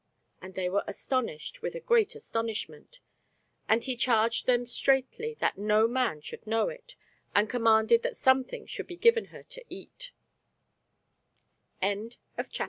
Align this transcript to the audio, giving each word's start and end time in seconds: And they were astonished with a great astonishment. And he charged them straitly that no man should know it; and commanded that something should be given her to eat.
And 0.41 0.55
they 0.55 0.67
were 0.67 0.83
astonished 0.87 1.61
with 1.61 1.75
a 1.75 1.79
great 1.79 2.15
astonishment. 2.15 2.97
And 3.69 3.83
he 3.83 3.95
charged 3.95 4.47
them 4.47 4.65
straitly 4.65 5.37
that 5.41 5.59
no 5.59 5.87
man 5.87 6.21
should 6.21 6.47
know 6.47 6.69
it; 6.69 6.95
and 7.35 7.47
commanded 7.47 8.01
that 8.01 8.17
something 8.17 8.65
should 8.65 8.87
be 8.87 8.97
given 8.97 9.25
her 9.25 9.43
to 9.43 9.63
eat. 9.69 10.11